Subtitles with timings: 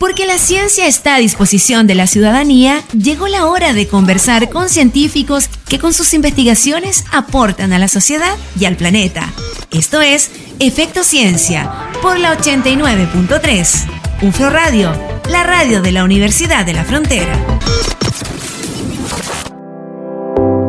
[0.00, 4.70] Porque la ciencia está a disposición de la ciudadanía, llegó la hora de conversar con
[4.70, 9.30] científicos que con sus investigaciones aportan a la sociedad y al planeta.
[9.70, 13.84] Esto es Efecto Ciencia por la 89.3.
[14.22, 14.90] UFRO Radio,
[15.28, 17.38] la radio de la Universidad de la Frontera.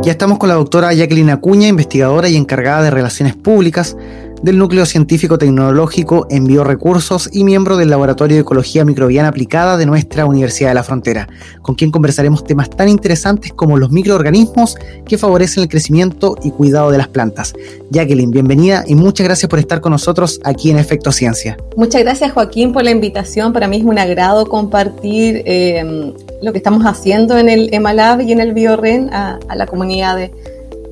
[0.03, 3.95] Ya estamos con la doctora Jacqueline Acuña, investigadora y encargada de Relaciones Públicas
[4.43, 9.85] del Núcleo Científico Tecnológico en Biorecursos y miembro del Laboratorio de Ecología Microbiana Aplicada de
[9.85, 11.27] nuestra Universidad de la Frontera,
[11.61, 16.91] con quien conversaremos temas tan interesantes como los microorganismos que favorecen el crecimiento y cuidado
[16.91, 17.53] de las plantas.
[17.91, 21.57] Jacqueline, bienvenida y muchas gracias por estar con nosotros aquí en Efecto Ciencia.
[21.77, 23.53] Muchas gracias Joaquín por la invitación.
[23.53, 28.31] Para mí es un agrado compartir eh, lo que estamos haciendo en el EMALAB y
[28.31, 30.31] en el BioREN a, a la comunidad de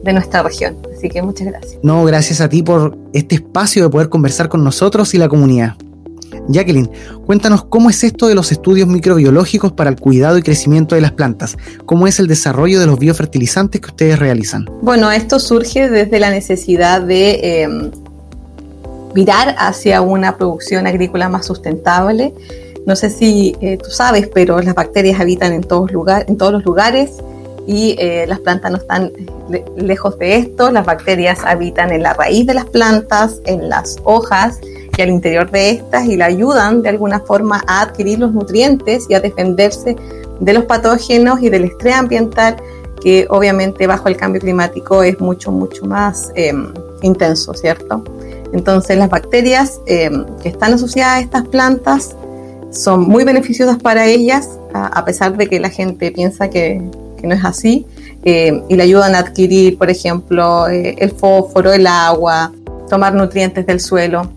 [0.03, 0.77] de nuestra región.
[0.95, 1.80] Así que muchas gracias.
[1.84, 5.75] No, gracias a ti por este espacio de poder conversar con nosotros y la comunidad.
[6.48, 6.89] Jacqueline,
[7.25, 11.12] cuéntanos cómo es esto de los estudios microbiológicos para el cuidado y crecimiento de las
[11.12, 11.58] plantas.
[11.85, 14.66] ¿Cómo es el desarrollo de los biofertilizantes que ustedes realizan?
[14.81, 17.91] Bueno, esto surge desde la necesidad de em,
[19.13, 22.34] virar hacia una producción agrícola más sustentable.
[22.86, 26.52] No sé si eh, tú sabes, pero las bacterias habitan en todos, lugar, en todos
[26.52, 27.11] los lugares
[27.70, 29.12] y eh, las plantas no están
[29.78, 34.59] lejos de esto, las bacterias habitan en la raíz de las plantas, en las hojas
[34.98, 39.06] y al interior de estas y le ayudan de alguna forma a adquirir los nutrientes
[39.08, 39.95] y a defenderse
[40.40, 42.56] de los patógenos y del estrés ambiental
[43.03, 48.03] que obviamente bajo el cambio climático es mucho, mucho más em, intenso, ¿cierto?
[48.52, 52.16] Entonces las bacterias em, que están asociadas a estas plantas
[52.72, 56.81] son muy beneficiosas para ellas, a pesar de que la gente piensa que,
[57.20, 57.86] que no es así,
[58.23, 62.52] eh, y le ayudan a adquirir, por ejemplo, eh, el fósforo, el agua,
[62.89, 64.30] tomar nutrientes del suelo.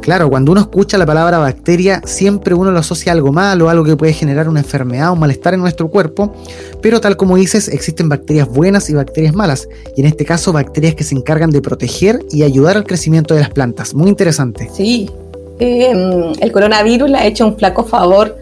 [0.00, 3.84] Claro, cuando uno escucha la palabra bacteria, siempre uno lo asocia a algo malo, algo
[3.84, 6.34] que puede generar una enfermedad o un malestar en nuestro cuerpo,
[6.80, 10.94] pero tal como dices, existen bacterias buenas y bacterias malas, y en este caso bacterias
[10.94, 13.92] que se encargan de proteger y ayudar al crecimiento de las plantas.
[13.94, 14.70] Muy interesante.
[14.72, 15.10] Sí,
[15.58, 18.36] eh, el coronavirus le ha hecho un flaco favor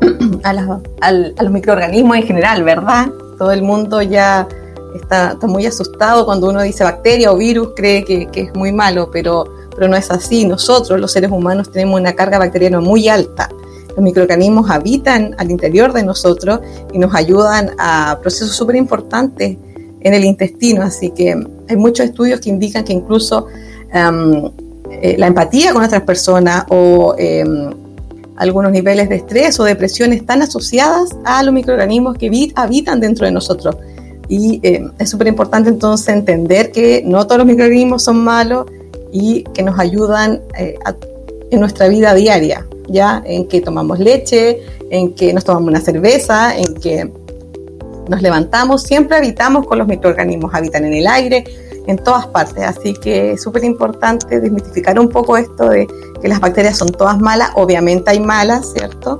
[0.42, 3.08] a, a los microorganismos en general, ¿verdad?
[3.38, 4.46] Todo el mundo ya
[4.94, 9.44] está, muy asustado cuando uno dice bacteria o virus, cree que, es muy malo, pero,
[9.74, 10.44] pero no es así.
[10.44, 13.48] Nosotros, los seres humanos, tenemos una carga bacteriana muy alta.
[13.88, 16.60] Los microorganismos habitan al interior de nosotros
[16.92, 19.56] y nos ayudan a procesos súper importantes
[20.00, 21.34] en el intestino, así que
[21.68, 23.46] hay muchos estudios que indican que incluso
[23.92, 24.50] em,
[24.90, 27.72] eh, la empatía con otras personas o em,
[28.36, 33.32] algunos niveles de estrés o depresión están asociadas a los microorganismos que habitan dentro de
[33.32, 33.76] nosotros.
[34.28, 38.66] Y eh, es súper importante entonces entender que no todos los microorganismos son malos
[39.12, 40.78] y que nos ayudan eh,
[41.50, 44.60] en nuestra vida diaria, ya en que tomamos leche,
[44.90, 47.10] en que nos tomamos una cerveza, en que
[48.08, 51.44] nos levantamos, siempre habitamos con los microorganismos, habitan en el aire,
[51.86, 52.64] en todas partes.
[52.64, 55.86] Así que es súper importante desmitificar un poco esto de
[56.20, 57.50] que las bacterias son todas malas.
[57.54, 59.18] Obviamente hay malas, ¿cierto?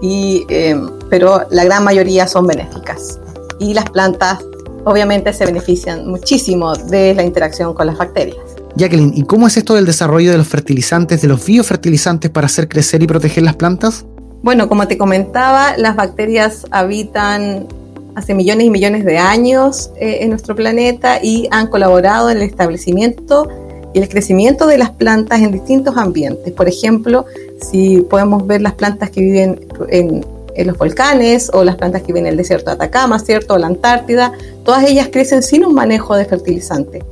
[0.00, 3.18] Y, eh, pero la gran mayoría son benéficas.
[3.58, 4.40] Y las plantas
[4.84, 8.38] obviamente se benefician muchísimo de la interacción con las bacterias.
[8.74, 12.68] Jacqueline, ¿y cómo es esto del desarrollo de los fertilizantes, de los biofertilizantes para hacer
[12.68, 14.06] crecer y proteger las plantas?
[14.42, 17.68] Bueno, como te comentaba, las bacterias habitan
[18.14, 22.42] hace millones y millones de años eh, en nuestro planeta y han colaborado en el
[22.42, 23.48] establecimiento
[23.94, 26.52] y el crecimiento de las plantas en distintos ambientes.
[26.52, 27.26] Por ejemplo,
[27.60, 30.24] si podemos ver las plantas que viven en,
[30.66, 33.54] los volcanes o las plantas que viven en el desierto de Atacama, ¿cierto?
[33.54, 34.32] O la Antártida,
[34.64, 37.02] todas ellas crecen sin un manejo de fertilizante,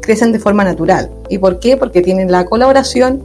[0.00, 1.10] crecen de forma natural.
[1.28, 1.76] ¿Y por qué?
[1.76, 3.22] Porque tienen la colaboración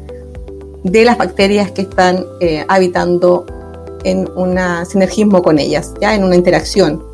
[0.83, 3.45] de las bacterias que están eh, habitando
[4.03, 7.08] en un sinergismo con ellas, ya en una interacción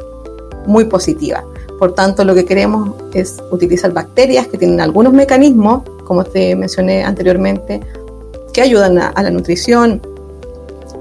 [0.67, 1.43] muy positiva.
[1.79, 7.03] Por tanto, lo que queremos es utilizar bacterias que tienen algunos mecanismos, como te mencioné
[7.03, 7.81] anteriormente,
[8.53, 10.01] que ayudan a, la nutrición,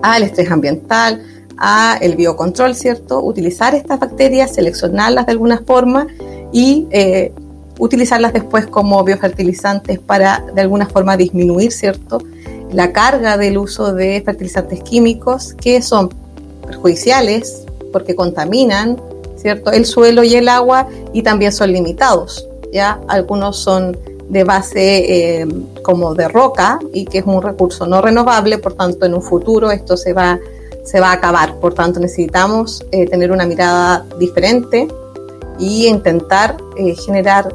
[0.02, 1.22] al estrés ambiental,
[1.56, 3.22] a el biocontrol, ¿cierto?
[3.22, 6.08] Utilizar estas bacterias, seleccionarlas de alguna forma
[6.52, 7.32] y eh,
[7.78, 12.18] utilizarlas después como biofertilizantes para de alguna forma disminuir, ¿cierto?
[12.72, 16.08] La carga del uso de fertilizantes químicos que son
[16.66, 19.00] perjudiciales porque contaminan,
[19.44, 23.00] el suelo y el agua y también son limitados, ¿ya?
[23.08, 23.96] Algunos son
[24.28, 25.46] de base eh,
[25.82, 29.70] como de roca y que es un recurso no renovable, por tanto en un futuro
[29.70, 30.38] esto se va,
[30.84, 34.88] se va a acabar, por tanto necesitamos eh, tener una mirada diferente
[35.58, 37.54] y intentar eh, generar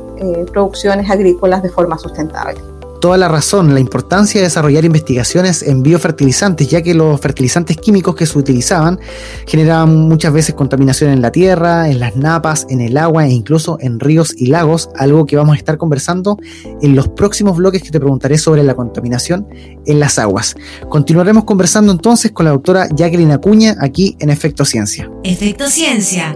[0.52, 2.69] producciones agrícolas de forma sustentable.
[3.00, 8.16] Toda la razón, la importancia de desarrollar investigaciones en biofertilizantes, ya que los fertilizantes químicos
[8.16, 9.00] que se utilizaban
[9.48, 13.78] generaban muchas veces contaminación en la tierra, en las napas, en el agua e incluso
[13.80, 16.38] en ríos y lagos, algo que vamos a estar conversando
[16.82, 19.48] en los próximos bloques que te preguntaré sobre la contaminación
[19.86, 20.56] en las aguas.
[20.90, 25.10] Continuaremos conversando entonces con la doctora Jacqueline Acuña aquí en Efecto Ciencia.
[25.24, 26.36] Efecto Ciencia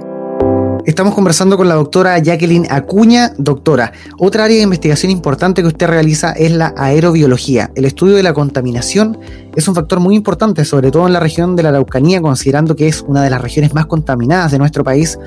[0.85, 3.31] Estamos conversando con la doctora Jacqueline Acuña.
[3.37, 7.71] Doctora, otra área de investigación importante que usted realiza es la aerobiología.
[7.75, 9.17] El estudio de la contaminación
[9.55, 12.89] es un factor muy importante, sobre todo en la región de la Araucanía, considerando que
[12.89, 15.17] es una de las regiones más contaminadas de nuestro país,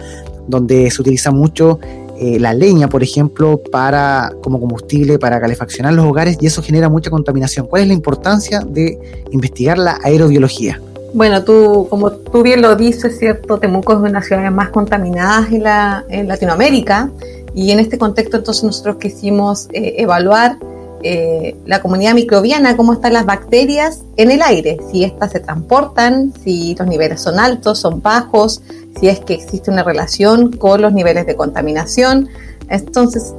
[0.47, 1.81] donde se utiliza mucho
[2.19, 6.91] eh, la leña, por ejemplo, para, como combustible para calefaccionar los hogares y eso genera
[6.91, 7.67] mucha contaminación.
[7.67, 8.99] ¿Cuál es la importancia de
[9.31, 10.83] investigar la aerobiología?
[11.15, 13.59] Bueno, tú, como tú bien lo dices, ¿cierto?
[13.59, 17.11] Temuco es una de las ciudades más contaminadas en, la, Latinoamérica
[17.55, 20.59] y en este contexto entonces nosotros quisimos eh, evaluar
[21.03, 26.33] eh, la comunidad microbiana, cómo están las bacterias en el aire, si éstas se transportan,
[26.43, 28.61] si los niveles son altos, son bajos,
[28.99, 32.29] si es que existe una relación con los niveles de contaminación.
[32.69, 33.35] Entonces,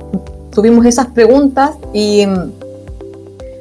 [0.52, 2.52] tuvimos esas preguntas y mm,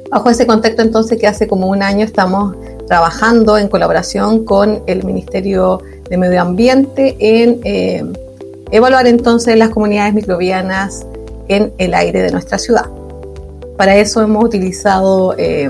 [0.09, 2.55] bajo ese contexto entonces que hace como un año estamos
[2.87, 8.03] trabajando en colaboración con el Ministerio de Medio Ambiente en eh,
[8.71, 11.05] evaluar entonces las comunidades microbianas
[11.49, 12.85] en el aire de nuestra ciudad.
[13.77, 15.69] Para eso hemos utilizado eh,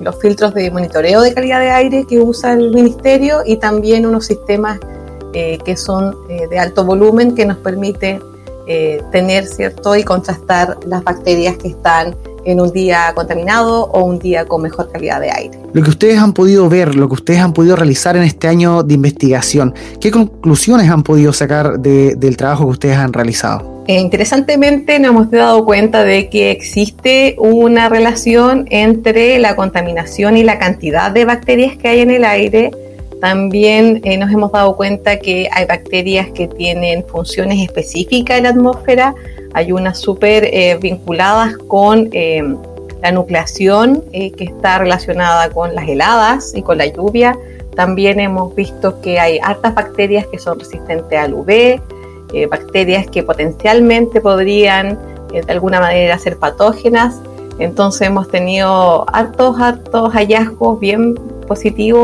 [0.00, 4.26] los filtros de monitoreo de calidad de aire que usa el Ministerio y también unos
[4.26, 4.78] sistemas
[5.32, 8.20] eh, que son de alto volumen que nos permite
[9.10, 12.14] tener cierto y contrastar las bacterias que están
[12.44, 15.58] en un día contaminado o un día con mejor calidad de aire.
[15.72, 18.82] Lo que ustedes han podido ver, lo que ustedes han podido realizar en este año
[18.82, 23.80] de investigación, ¿qué conclusiones han podido sacar del trabajo que ustedes han realizado?
[23.86, 30.44] Eh, interesantemente nos hemos dado cuenta de que existe una relación entre la contaminación y
[30.44, 32.70] la cantidad de bacterias que hay en el aire.
[33.20, 38.50] También eh, nos hemos dado cuenta que hay bacterias que tienen funciones específicas en la
[38.50, 39.14] atmósfera,
[39.54, 42.42] hay unas súper eh, vinculadas con eh,
[43.02, 47.36] la nucleación eh, que está relacionada con las heladas y con la lluvia.
[47.74, 51.80] También hemos visto que hay hartas bacterias que son resistentes al UV,
[52.48, 54.98] bacterias que potencialmente podrían
[55.32, 57.20] de alguna manera ser patógenas.
[57.58, 61.14] Entonces hemos tenido hartos, hartos hallazgos bien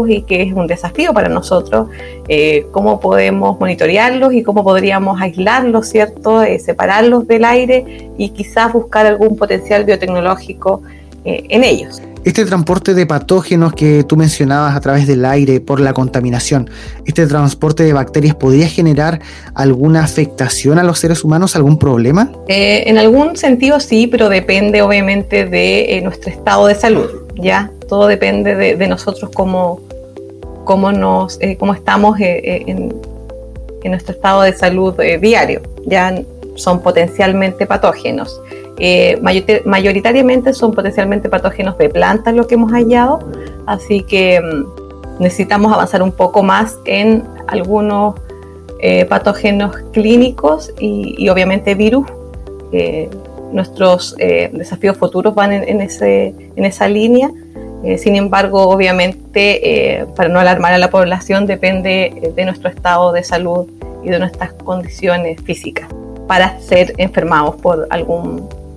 [0.08, 1.88] y que es un desafío para nosotros,
[2.28, 6.42] eh, cómo podemos monitorearlos y cómo podríamos aislarlos, ¿cierto?
[6.42, 10.82] Eh, separarlos del aire y quizás buscar algún potencial biotecnológico
[11.24, 12.02] eh, en ellos.
[12.24, 16.68] Este transporte de patógenos que tú mencionabas a través del aire por la contaminación,
[17.04, 19.20] este transporte de bacterias podría generar
[19.54, 22.32] alguna afectación a los seres humanos, algún problema?
[22.48, 27.70] en algún sentido sí, pero depende obviamente de nuestro estado de salud, ¿ya?
[27.88, 29.80] todo depende de, nosotros cómo,
[30.64, 32.94] cómo, nos, eh, estamos eh, eh, en,
[33.82, 35.62] en, nuestro estado de salud diario.
[35.86, 36.14] Ya
[36.56, 38.40] son potencialmente patógenos.
[39.64, 43.20] mayoritariamente son potencialmente patógenos de plantas lo que hemos hallado,
[43.66, 48.16] así que mm, necesitamos avanzar un poco más en algunos
[49.08, 52.06] patógenos clínicos y, obviamente virus.
[53.52, 57.30] Nuestros desafíos futuros van en, ese, en esa línea.
[57.86, 62.68] Eh, sin embargo, obviamente, eh, para no alarmar a la población, depende eh, de nuestro
[62.68, 63.68] estado de salud
[64.02, 65.88] y de nuestras condiciones físicas
[66.26, 67.86] para ser enfermados por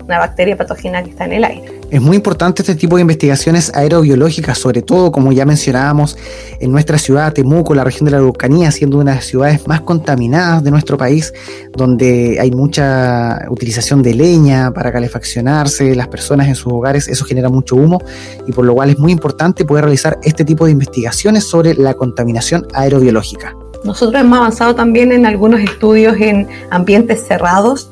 [0.09, 1.79] alguna bacteria patógena que está en el aire.
[1.91, 6.17] Es muy importante este tipo de investigaciones aerobiológicas, sobre todo, como ya mencionábamos,
[6.59, 9.81] en nuestra ciudad, Temuco, la región de la Araucanía, siendo una de las ciudades más
[9.81, 11.33] contaminadas de nuestro país,
[11.75, 17.49] donde hay mucha utilización de leña para calefaccionarse, las personas en sus hogares, eso genera
[17.49, 18.01] mucho humo
[18.47, 21.93] y por lo cual es muy importante poder realizar este tipo de investigaciones sobre la
[21.93, 23.55] contaminación aerobiológica.
[23.83, 27.89] Nosotros hemos avanzado también en algunos estudios en ambientes cerrados.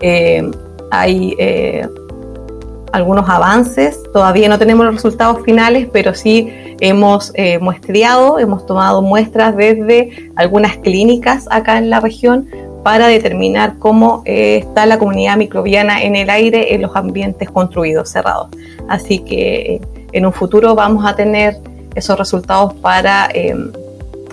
[0.00, 0.50] Eh,
[0.90, 1.86] hay eh,
[2.92, 4.02] algunos avances.
[4.12, 10.30] Todavía no tenemos los resultados finales, pero sí hemos eh, muestreado, hemos tomado muestras desde
[10.36, 12.48] algunas clínicas acá en la región
[12.82, 18.10] para determinar cómo eh, está la comunidad microbiana en el aire en los ambientes construidos
[18.10, 18.48] cerrados.
[18.88, 19.80] Así que
[20.12, 21.56] en un futuro vamos a tener
[21.94, 23.28] esos resultados para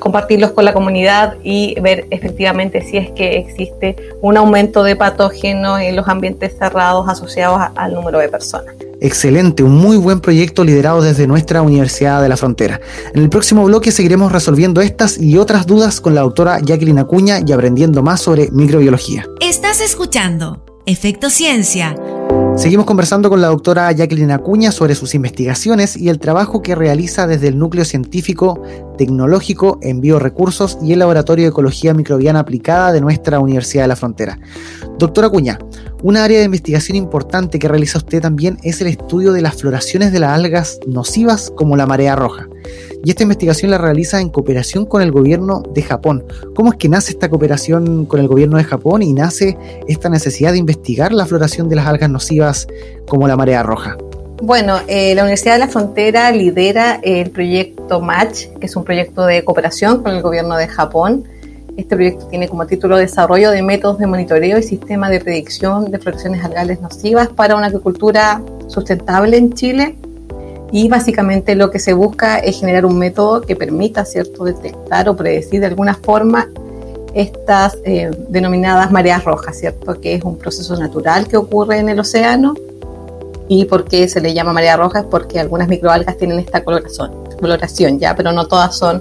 [0.04, 5.80] compartirlos con la comunidad y ver efectivamente si es que existe un aumento de patógenos
[5.80, 8.76] en los ambientes cerrados asociados al número de personas.
[9.00, 12.82] Excelente, un muy buen proyecto liderado desde nuestra Universidad de la Frontera.
[13.14, 17.40] En el próximo bloque seguiremos resolviendo estas y otras dudas con la doctora Jacqueline Acuña
[17.46, 19.26] y aprendiendo más sobre microbiología.
[19.40, 21.96] Estás escuchando Efecto Ciencia
[22.56, 27.26] Seguimos conversando con la doctora Jacqueline Acuña sobre sus investigaciones y el trabajo que realiza
[27.26, 28.62] desde el Núcleo Científico
[28.98, 33.96] Tecnológico en Biorecursos y el Laboratorio de Ecología Microbiana Aplicada de nuestra Universidad de la
[33.96, 34.40] Frontera.
[35.00, 35.58] Doctora Acuña,
[36.04, 40.14] una área de investigación importante que realiza usted también es el estudio de las floraciones
[40.14, 42.48] de las algas nocivas como la marea roja
[43.04, 46.24] y esta investigación la realiza en cooperación con el gobierno de Japón.
[46.56, 49.58] ¿Cómo es que nace esta cooperación con el gobierno de Japón y nace
[49.88, 52.68] esta necesidad de investigar la floración de las algas nocivas
[53.08, 53.98] como la marea roja?
[54.42, 59.26] Bueno, eh, la Universidad de la Frontera lidera el proyecto MATCH, que es un proyecto
[59.26, 61.26] de cooperación con el gobierno de Japón.
[61.76, 66.00] Este proyecto tiene como título Desarrollo de métodos de monitoreo y sistema de predicción de
[66.00, 69.96] floraciones algales nocivas para una agricultura sustentable en Chile
[70.74, 75.16] y básicamente lo que se busca es generar un método que permita, ¿cierto?, detectar o
[75.16, 76.50] predecir de alguna forma
[77.14, 82.00] estas eh, denominadas mareas rojas, ¿cierto?, que es un proceso natural que ocurre en el
[82.00, 82.56] océano.
[83.48, 85.02] ¿Y por qué se le llama marea roja?
[85.02, 89.00] Es porque algunas microalgas tienen esta coloración, ya, pero no todas son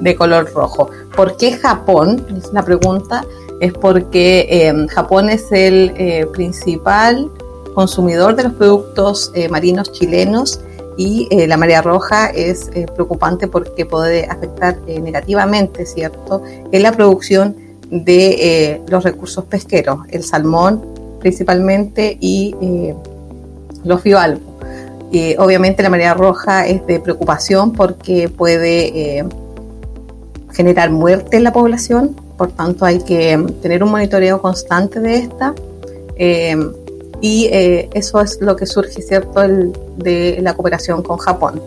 [0.00, 0.90] de color rojo.
[1.14, 2.26] ¿Por qué Japón?
[2.36, 3.24] Es la pregunta.
[3.60, 7.30] Es porque eh, Japón es el eh, principal
[7.74, 10.58] consumidor de los productos marinos chilenos
[11.02, 16.80] y eh, la marea roja es eh, preocupante porque puede afectar eh, negativamente, ¿cierto?, en
[16.80, 17.56] la producción
[17.90, 20.82] de los recursos pesqueros, el salmón
[21.20, 22.54] principalmente y
[23.84, 24.40] los bivalvos.
[25.36, 29.26] obviamente la marea roja es de preocupación porque puede
[30.52, 35.54] generar muerte en la población, por tanto hay que tener un monitoreo constante de esta
[37.22, 39.40] y eh, eso es lo que surge, ¿cierto?,
[39.96, 41.62] de la cooperación con Japón,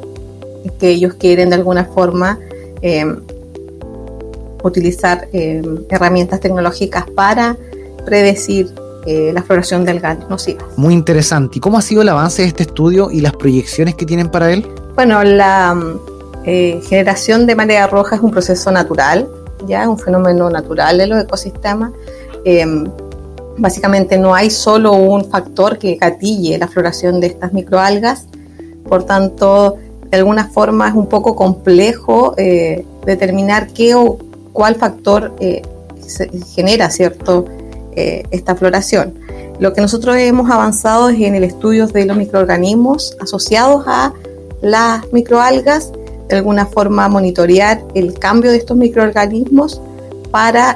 [0.80, 2.38] que ellos quieren de alguna forma
[2.82, 3.22] em,
[4.62, 7.56] utilizar em, herramientas tecnológicas para
[8.06, 8.70] predecir
[9.06, 10.66] eh, la floración de algas nocivas.
[10.76, 11.60] Muy interesante.
[11.60, 14.52] ¿Y cómo ha sido el avance de este estudio y las proyecciones que tienen para
[14.52, 14.68] él?
[14.96, 15.74] Bueno, la
[16.44, 19.30] eh, generación de marea roja es un proceso natural,
[19.68, 21.94] ya un fenómeno natural de los ecosistemas.
[23.58, 28.28] Básicamente no hay solo un factor que gatille la floración de estas microalgas,
[28.88, 29.78] por tanto,
[30.10, 34.18] de alguna forma es un poco complejo eh, determinar qué o
[34.54, 35.62] cuál factor eh,
[36.54, 37.46] genera cierto
[37.96, 39.16] eh, esta floración.
[39.60, 44.14] Lo que nosotros hemos avanzado es en el estudio de los microorganismos asociados a
[44.62, 45.92] las microalgas,
[46.28, 49.82] de alguna forma monitorear el cambio de estos microorganismos
[50.32, 50.76] para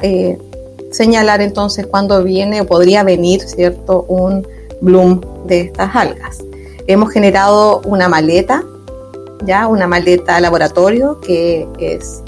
[0.91, 4.47] señalar entonces cuándo viene o podría venir, ¿cierto?, un
[4.81, 6.39] bloom de estas algas.
[6.87, 8.63] Hemos generado una maleta,
[9.45, 12.21] ya, una maleta laboratorio que es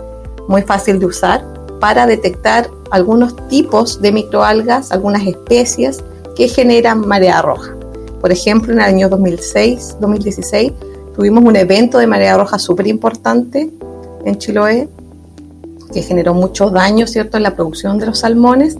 [0.47, 1.43] muy fácil de usar
[1.79, 6.03] para detectar algunos tipos de microalgas, algunas especies
[6.35, 7.75] que generan marea roja.
[8.19, 10.71] Por ejemplo, en el año 2006, 2016
[11.15, 13.71] tuvimos un evento de marea roja súper importante
[14.23, 14.87] en Chiloé,
[15.91, 17.37] que generó muchos daños ¿cierto?
[17.37, 18.77] en la producción de los salmones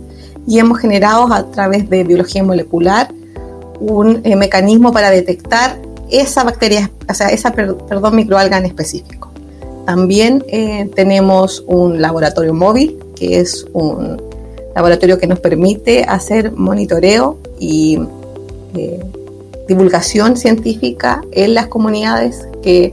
[0.48, 3.14] y hemos generado a través de biología molecular
[3.80, 5.78] un eh, mecanismo para detectar
[6.10, 9.32] esa bacteria, o sea, esa perdón, microalga en específico.
[9.86, 14.22] También eh, tenemos un laboratorio móvil, que es un
[14.76, 18.00] laboratorio que nos permite hacer monitoreo y
[18.76, 19.00] eh,
[19.68, 22.92] divulgación científica en las comunidades que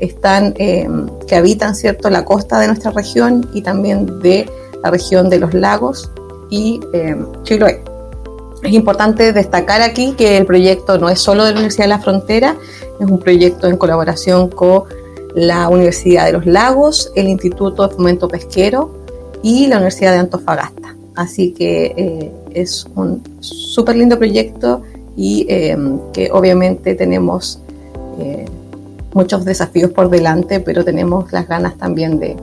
[0.00, 0.88] están, eh,
[1.26, 4.50] que habitan cierto la costa de nuestra región y también de
[4.82, 6.10] la región de los lagos
[6.48, 7.82] y eh, Chiloé.
[8.62, 11.98] Es importante destacar aquí que el proyecto no es solo de la Universidad de la
[12.00, 12.56] Frontera,
[12.98, 14.84] es un proyecto en colaboración con
[15.34, 18.90] la Universidad de los Lagos, el Instituto de Fomento Pesquero
[19.42, 20.94] y la Universidad de Antofagasta.
[21.14, 24.82] Así que eh, es un súper lindo proyecto
[25.16, 25.44] y
[26.12, 27.60] que obviamente tenemos
[29.14, 32.36] muchos desafíos por delante, pero tenemos las ganas también de,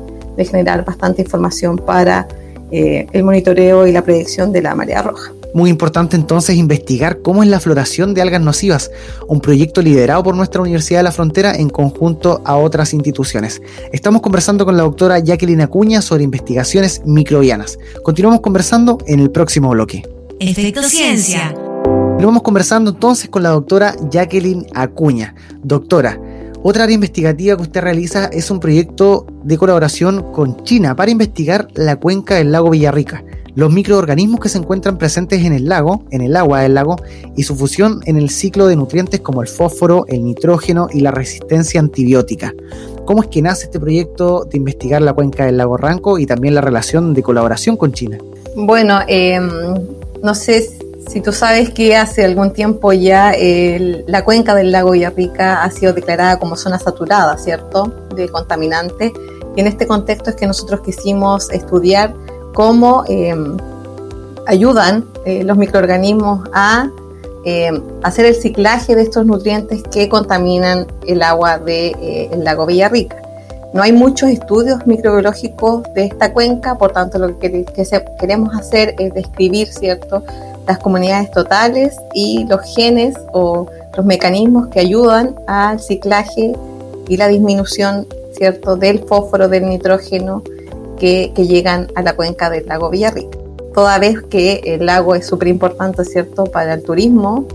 [0.46, 2.28] generar bastante información para
[2.72, 5.32] eh, el monitoreo y la predicción de la marea roja.
[5.54, 8.92] Muy importante entonces investigar cómo es la floración de algas nocivas,
[9.28, 13.62] un proyecto liderado por nuestra Universidad de la Frontera en conjunto a otras instituciones.
[13.92, 17.80] Estamos conversando con la doctora Jacqueline Acuña sobre investigaciones microbianas.
[18.04, 20.04] Continuamos conversando en el próximo bloque.
[20.40, 21.56] Efecto Ciencia.
[22.22, 25.34] vamos conversando entonces con la doctora Jacqueline Acuña.
[25.64, 26.20] Doctora,
[26.70, 31.70] otra área investigativa que usted realiza es un proyecto de colaboración con China para investigar
[31.76, 33.24] la cuenca del lago Villarrica,
[33.56, 36.98] los microorganismos que se encuentran presentes en el lago, en el agua del lago,
[37.38, 41.12] y su fusión en el ciclo de nutrientes como el fósforo, el nitrógeno y la
[41.12, 42.54] resistencia antibiótica.
[43.06, 46.54] ¿Cómo es que nace este proyecto de investigar la cuenca del lago Ranco y también
[46.54, 48.18] la relación de colaboración con China?
[48.58, 49.48] Bueno, em,
[50.22, 50.68] no sé
[51.08, 53.34] Si tú sabes que hace algún tiempo ya
[54.08, 59.14] la cuenca del lago Villarrica ha sido declarada como zona saturada, ¿cierto?, de contaminantes.
[59.56, 62.14] Y en este contexto es que nosotros quisimos estudiar
[62.54, 63.58] cómo em,
[64.48, 66.90] ayudan eh, los microorganismos a
[67.46, 72.66] em, hacer el ciclaje de estos nutrientes que contaminan el agua del de, eh, lago
[72.66, 73.16] Villarrica.
[73.74, 77.66] No hay muchos estudios microbiológicos de esta cuenca, por tanto lo que,
[78.20, 80.24] queremos hacer es describir, ¿cierto?,
[80.68, 86.54] las comunidades totales y los genes o los mecanismos que ayudan al ciclaje
[87.08, 90.44] y la disminución, ¿cierto?, del fósforo, del nitrógeno
[91.00, 93.38] que, llegan a la cuenca del lago Villarrica.
[93.74, 97.48] Toda vez que el lago es súper importante, ¿cierto?, para el turismo,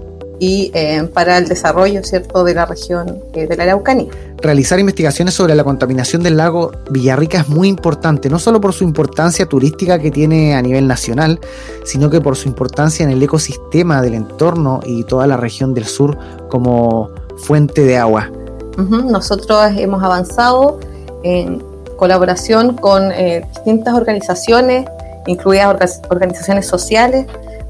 [0.43, 4.11] y eh, para el desarrollo cierto de la región eh, de la Araucanía.
[4.43, 8.83] Realizar investigaciones sobre la contaminación del lago Villarrica es muy importante, no solo por su
[8.83, 11.39] importancia turística que tiene a nivel nacional,
[11.85, 15.85] sino que por su importancia en el ecosistema del entorno y toda la región del
[15.85, 16.19] sur
[16.49, 18.33] como fuente de agua.
[18.77, 20.81] Nosotros hemos avanzado
[21.23, 21.63] en
[21.97, 24.87] colaboración con eh, distintas organizaciones,
[25.29, 27.27] incluidas organizaciones sociales,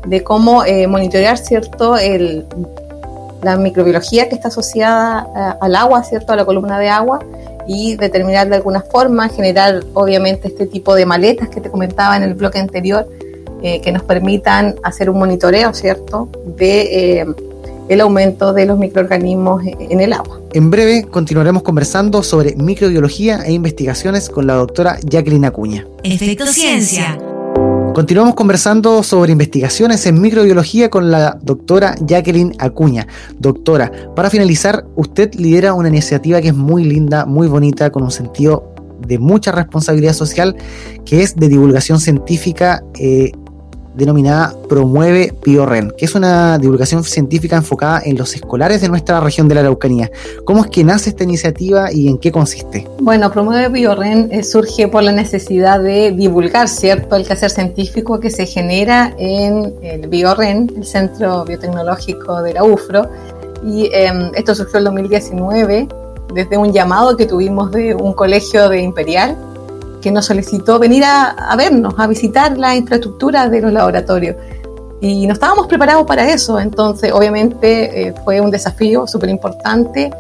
[0.07, 2.47] de cómo eh, monitorear cierto el,
[3.43, 7.21] la microbiología que está asociada eh, al agua, cierto a la columna de agua
[7.67, 12.23] y determinar de alguna forma, generar obviamente este tipo de maletas que te comentaba en
[12.23, 13.09] el bloque anterior,
[13.63, 17.27] eh, que nos permitan hacer un monitoreo, ¿cierto?, de
[17.89, 20.41] el aumento de los microorganismos en el agua.
[20.53, 25.87] En breve continuaremos conversando sobre microbiología e investigaciones con la doctora Jacqueline Acuña.
[26.03, 27.19] Efecto Ciencia
[27.95, 33.07] Continuamos conversando sobre investigaciones en microbiología con la doctora Jacqueline Acuña.
[33.39, 38.11] Doctora, para finalizar, usted lidera una iniciativa que es muy linda, muy bonita, con un
[38.11, 38.73] sentido
[39.07, 40.57] de mucha responsabilidad social,
[41.05, 43.33] que es de divulgación científica eh,
[43.95, 49.49] denominada Promueve BioRen, que es una divulgación científica enfocada en los escolares de nuestra región
[49.49, 50.11] de la Araucanía.
[50.45, 52.89] ¿Cómo es que nace esta iniciativa y en qué consiste?
[53.01, 58.31] Bueno, Promueve BioRen eh, surge por la necesidad de divulgar, ¿cierto?, el quehacer científico que
[58.31, 63.09] se genera en el BioRen, el Centro Biotecnológico de la UFRO,
[63.65, 65.89] y em, esto surgió en 2019
[66.35, 69.37] desde un llamado que tuvimos de un colegio de Imperial
[70.03, 74.37] que nos solicitó venir a, vernos, a visitar la infraestructura de los laboratorios.
[75.01, 80.13] Y no estábamos preparados para eso, entonces obviamente eh, fue un desafío súper importante,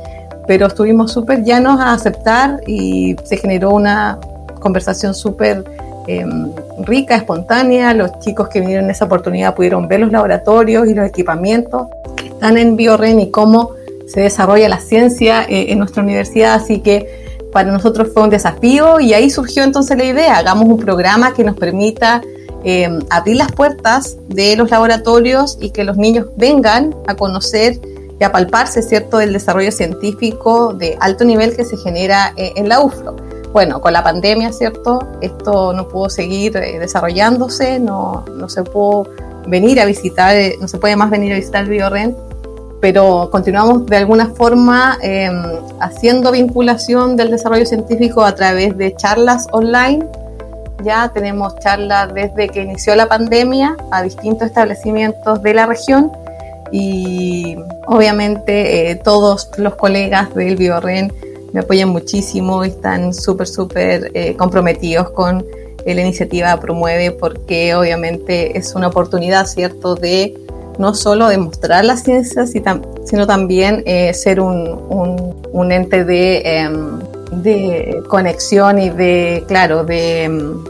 [0.46, 4.18] pero estuvimos súper llanos a aceptar y se generó una
[4.60, 5.64] conversación súper
[6.08, 7.94] em, rica, espontánea.
[7.94, 12.28] Los chicos que vinieron en esa oportunidad pudieron ver los laboratorios y los equipamientos que
[12.28, 13.70] están en BioRen y cómo
[14.08, 18.98] se desarrolla la ciencia eh, en nuestra universidad, así que para nosotros fue un desafío
[18.98, 22.22] y ahí surgió entonces la idea, hagamos un programa que nos permita
[22.64, 27.78] eh, abrir las puertas de los laboratorios y que los niños vengan a conocer
[28.18, 32.68] y a palparse, ¿cierto?, del desarrollo científico de alto nivel que se genera eh, en
[32.68, 33.16] la UFRO.
[33.52, 39.08] Bueno, con la pandemia, ¿cierto?, esto no pudo seguir eh, desarrollándose, no, no se pudo
[39.46, 42.16] venir a visitar, no se puede más venir a visitar el BioRent
[42.82, 45.40] pero continuamos de alguna forma em,
[45.78, 50.04] haciendo vinculación del desarrollo científico a través de charlas online.
[50.82, 56.10] Ya tenemos charlas desde que inició la pandemia a distintos establecimientos de la región
[56.72, 61.12] y obviamente eh, todos los colegas del BioRen
[61.52, 65.46] me apoyan muchísimo y están súper, súper eh, comprometidos con
[65.86, 70.34] la iniciativa Promueve porque obviamente es una oportunidad, ¿cierto?, de
[70.78, 76.98] no solo demostrar la ciencia, sino también eh, ser un, ente de, em,
[77.42, 80.64] de, conexión y de, claro, de, em,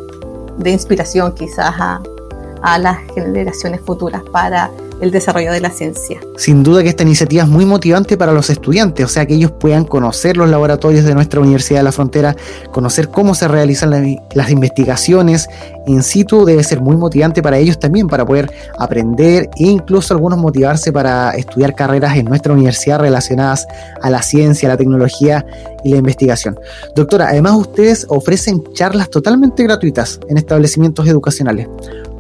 [0.58, 2.02] de inspiración quizás a,
[2.62, 4.70] a las generaciones futuras para
[5.02, 6.20] el desarrollo de la ciencia.
[6.36, 9.50] Sin duda que esta iniciativa es muy motivante para los estudiantes, o sea, que ellos
[9.50, 12.36] puedan conocer los laboratorios de nuestra Universidad de la Frontera,
[12.70, 13.90] conocer cómo se realizan
[14.34, 15.48] las investigaciones
[15.86, 20.38] in situ, debe ser muy motivante para ellos también, para poder aprender e incluso algunos
[20.38, 23.66] motivarse para estudiar carreras en nuestra universidad relacionadas
[24.00, 25.44] a la ciencia, la tecnología
[25.82, 26.58] y la investigación.
[26.94, 31.66] Doctora, además ustedes ofrecen charlas totalmente gratuitas en establecimientos educacionales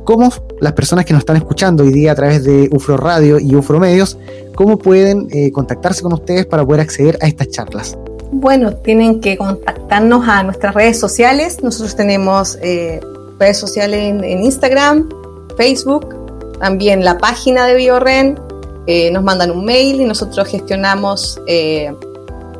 [0.04, 3.54] cómo las personas que nos están escuchando hoy día a través de UFRO Radio y
[3.54, 4.18] UFRO Medios,
[4.54, 7.96] cómo pueden eh, contactarse con ustedes para poder acceder a estas charlas.
[8.30, 11.62] Bueno, tienen que contactarnos a nuestras redes sociales.
[11.62, 13.00] Nosotros tenemos eh,
[13.38, 15.08] redes sociales en, Instagram,
[15.56, 16.14] Facebook,
[16.58, 18.40] también la página de BioRen.
[18.86, 21.40] Eh, nos mandan un mail y nosotros gestionamos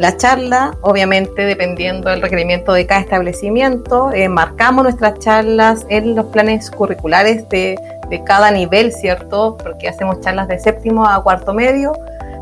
[0.03, 6.27] la charla, obviamente dependiendo del requerimiento de cada establecimiento, eh, marcamos nuestras charlas en los
[6.27, 7.79] planes curriculares de,
[8.11, 9.57] de, cada nivel, ¿cierto?
[9.63, 11.93] Porque hacemos charlas de séptimo a cuarto medio,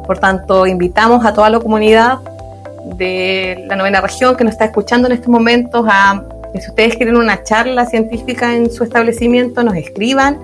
[0.06, 2.20] por tanto invitamos a toda la comunidad
[2.96, 7.16] de la novena región que nos está escuchando en estos momentos a si ustedes quieren
[7.16, 10.38] una charla científica en su establecimiento, nos escriban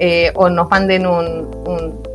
[0.00, 2.06] eh, o nos manden un, un,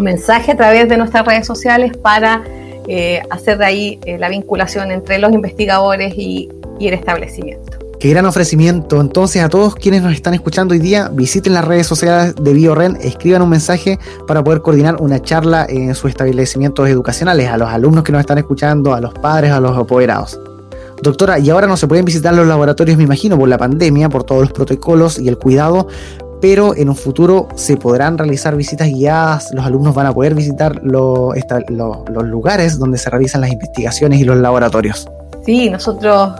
[0.00, 2.42] mensaje a través de nuestras redes sociales para
[2.88, 6.48] eh, hacer de ahí eh, la vinculación entre los investigadores y,
[6.78, 7.78] y el establecimiento.
[7.98, 9.00] Qué gran ofrecimiento.
[9.00, 12.96] Entonces, a todos quienes nos están escuchando hoy día, visiten las redes sociales de BioRen,
[13.00, 13.98] escriban un mensaje
[14.28, 18.38] para poder coordinar una charla en sus establecimientos educacionales, a los alumnos que nos están
[18.38, 20.38] escuchando, a los padres, a los apoderados.
[21.02, 24.22] Doctora, y ahora no se pueden visitar los laboratorios, me imagino, por la pandemia, por
[24.22, 25.88] todos los protocolos y el cuidado,
[26.40, 30.80] pero en un futuro se podrán realizar visitas guiadas, los alumnos van a poder visitar
[30.82, 31.34] los
[32.24, 35.08] lugares donde se realizan las investigaciones y los laboratorios.
[35.44, 36.32] Sí, nosotros,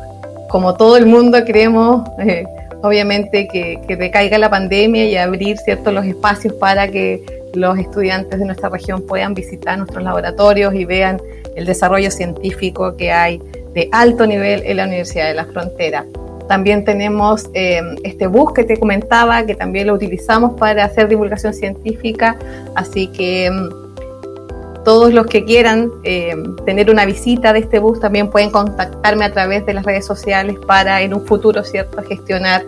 [0.48, 2.44] como todo el mundo, queremos, eh,
[2.82, 8.38] obviamente, que, que decaiga la pandemia y abrir ciertos los espacios para que los estudiantes
[8.38, 11.20] de nuestra región puedan visitar nuestros laboratorios y vean
[11.56, 13.40] el desarrollo científico que hay
[13.74, 16.04] de alto nivel en la Universidad de la Frontera.
[16.48, 21.52] También tenemos eh, este bus que te comentaba, que también lo utilizamos para hacer divulgación
[21.52, 22.38] científica,
[22.74, 26.34] así que mm, todos los que quieran eh,
[26.64, 30.56] tener una visita de este bus también pueden contactarme a través de las redes sociales
[30.66, 32.64] para en un futuro, ¿cierto?, gestionar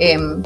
[0.00, 0.42] em,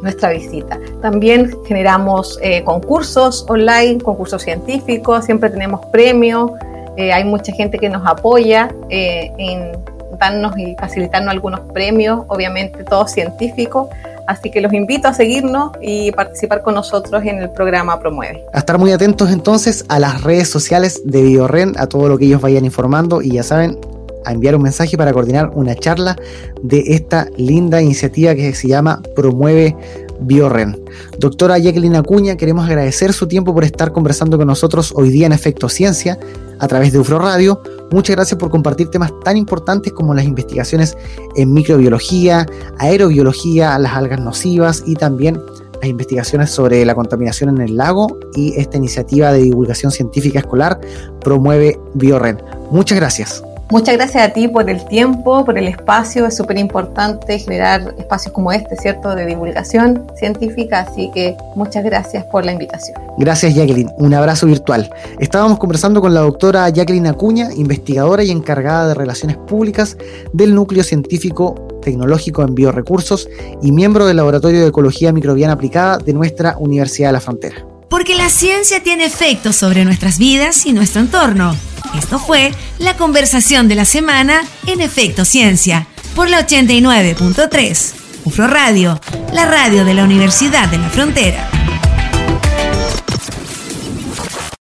[0.00, 0.78] nuestra visita.
[1.02, 6.52] También generamos eh, concursos online, concursos científicos, siempre tenemos premios.
[6.98, 9.72] Hay mucha gente que nos apoya en
[10.18, 13.88] darnos y facilitarnos algunos premios, obviamente todos científicos.
[14.26, 18.44] Así que los invito a seguirnos y participar con nosotros en el programa Promueve.
[18.52, 22.26] A estar muy atentos entonces a las redes sociales de BioRen, a todo lo que
[22.26, 23.76] ellos vayan informando y ya saben,
[24.24, 26.16] a enviar un mensaje para coordinar una charla
[26.62, 29.74] de esta linda iniciativa que se llama Promueve
[30.22, 30.78] BioRen.
[31.18, 35.32] Doctora Jacqueline Acuña, queremos agradecer su tiempo por estar conversando con nosotros hoy día en
[35.32, 36.18] Efecto Ciencia
[36.58, 37.62] a través de UFRO Radio.
[37.90, 40.96] Muchas gracias por compartir temas tan importantes como las investigaciones
[41.36, 42.46] en microbiología,
[42.78, 45.40] aerobiología, las algas nocivas y también
[45.80, 50.80] las investigaciones sobre la contaminación en el lago y esta iniciativa de divulgación científica escolar
[51.20, 52.42] promueve BioRen.
[52.70, 53.42] Muchas gracias.
[53.70, 56.26] Muchas gracias a ti por el tiempo, por el espacio.
[56.26, 60.80] Es súper importante generar espacios como este, ¿cierto?, de divulgación científica.
[60.80, 62.98] Así que muchas gracias por la invitación.
[63.16, 63.90] Gracias, Jacqueline.
[63.98, 64.90] Un abrazo virtual.
[65.20, 69.96] Estábamos conversando con la doctora Jacqueline Acuña, investigadora y encargada de Relaciones Públicas
[70.32, 73.28] del Núcleo Científico Tecnológico en Biorecursos
[73.62, 77.69] y miembro del Laboratorio de Ecología Microbiana Aplicada de nuestra Universidad de la Frontera.
[77.90, 81.56] Porque la ciencia tiene efectos sobre nuestras vidas y nuestro entorno.
[81.98, 87.92] Esto fue la conversación de la semana en Efecto Ciencia por la 89.3.
[88.24, 89.00] UFRO Radio,
[89.32, 91.50] la radio de la Universidad de la Frontera.